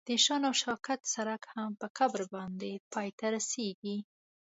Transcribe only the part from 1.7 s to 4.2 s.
په قبر باندې پای ته رسیږي.